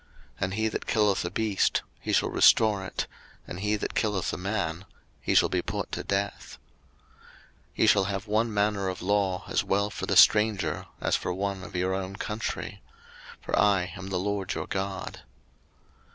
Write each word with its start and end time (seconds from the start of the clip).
03:024:021 0.01 0.09
And 0.45 0.53
he 0.55 0.67
that 0.69 0.85
killeth 0.87 1.25
a 1.25 1.29
beast, 1.29 1.81
he 1.99 2.11
shall 2.11 2.31
restore 2.31 2.83
it: 2.83 3.05
and 3.45 3.59
he 3.59 3.75
that 3.75 3.93
killeth 3.93 4.33
a 4.33 4.37
man, 4.37 4.85
he 5.21 5.35
shall 5.35 5.47
be 5.47 5.61
put 5.61 5.91
to 5.91 6.03
death. 6.03 6.57
03:024:022 7.11 7.21
Ye 7.75 7.85
shall 7.85 8.03
have 8.05 8.25
one 8.27 8.51
manner 8.51 8.89
of 8.89 9.03
law, 9.03 9.43
as 9.47 9.63
well 9.63 9.91
for 9.91 10.07
the 10.07 10.17
stranger, 10.17 10.87
as 10.99 11.15
for 11.15 11.31
one 11.31 11.61
of 11.61 11.75
your 11.75 11.93
own 11.93 12.15
country: 12.15 12.81
for 13.43 13.55
I 13.55 13.93
am 13.95 14.07
the 14.07 14.17
LORD 14.17 14.55
your 14.55 14.65
God. 14.65 15.21